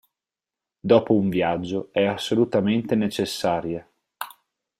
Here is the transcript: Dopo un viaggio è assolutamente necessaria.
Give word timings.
Dopo 0.79 1.13
un 1.13 1.29
viaggio 1.29 1.89
è 1.91 2.05
assolutamente 2.05 2.95
necessaria. 2.95 3.87